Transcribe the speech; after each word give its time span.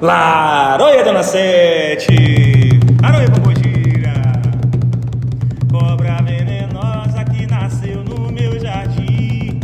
Laroia 0.00 1.02
Dona 1.02 1.24
Sete, 1.24 2.78
Aroia 3.02 3.28
Pombogira, 3.28 4.12
cobra 5.72 6.22
venenosa 6.22 7.24
que 7.24 7.44
nasceu 7.48 8.04
no 8.04 8.30
meu 8.30 8.60
jardim, 8.60 9.58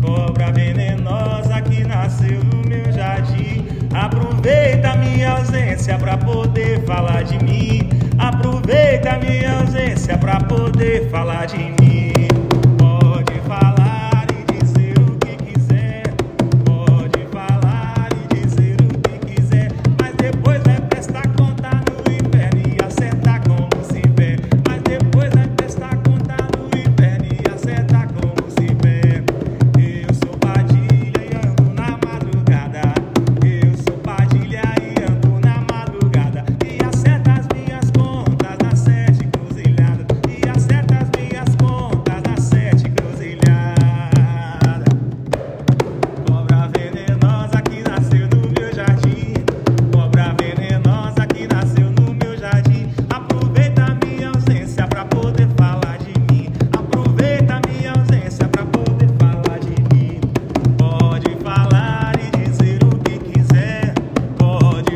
cobra 0.00 0.50
venenosa 0.52 1.60
que 1.60 1.84
nasceu 1.84 2.42
no 2.44 2.66
meu 2.66 2.90
jardim. 2.92 3.66
Aproveita 3.92 4.96
minha 4.96 5.32
ausência 5.32 5.98
pra 5.98 6.16
poder 6.16 6.82
falar 6.86 7.22
de 7.22 7.44
mim, 7.44 7.86
aproveita 8.18 9.18
minha 9.18 9.60
ausência 9.60 10.16
pra 10.16 10.40
poder 10.40 11.10
falar 11.10 11.44
de 11.44 11.58
mim. 11.58 12.13